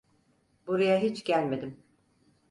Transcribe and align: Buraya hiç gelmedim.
Buraya 0.67 0.99
hiç 1.01 1.23
gelmedim. 1.23 1.83